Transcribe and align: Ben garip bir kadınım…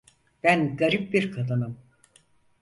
Ben 0.43 0.77
garip 0.77 1.13
bir 1.13 1.31
kadınım… 1.31 1.77